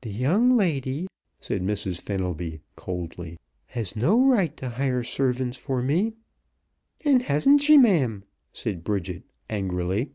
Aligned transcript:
"The 0.00 0.10
young 0.10 0.56
lady," 0.56 1.06
said 1.38 1.62
Mrs. 1.62 2.00
Fenelby 2.00 2.62
coldly, 2.74 3.38
"has 3.66 3.94
no 3.94 4.20
right 4.26 4.56
to 4.56 4.70
hire 4.70 5.04
servants 5.04 5.56
for 5.56 5.80
me." 5.80 6.14
"And 7.04 7.22
hasn't 7.22 7.62
she, 7.62 7.78
ma'am?" 7.78 8.24
said 8.52 8.82
Bridget 8.82 9.22
angrily. 9.48 10.10